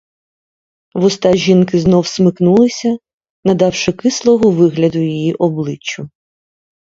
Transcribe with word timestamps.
Вуста 0.95 1.35
жінки 1.35 1.79
знову 1.79 2.03
смикнулися, 2.03 2.97
надавши 3.43 3.91
кислого 3.93 4.51
вигляду 4.51 4.99
її 4.99 5.33
обличчю. 5.33 6.09